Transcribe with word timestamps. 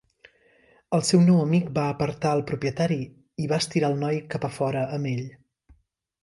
El 0.97 1.03
seu 1.09 1.19
nou 1.25 1.41
amic 1.41 1.67
va 1.75 1.83
apartar 1.93 2.31
el 2.37 2.41
propietari 2.53 2.97
i 3.45 3.47
va 3.53 3.61
estirar 3.65 3.93
el 3.95 4.01
noi 4.05 4.19
cap 4.33 4.49
a 4.51 4.53
fora 4.57 4.83
amb 4.99 5.13
ell. 5.13 5.25